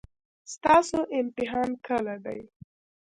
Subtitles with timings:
[0.53, 2.39] ستاسو امتحان کله دی؟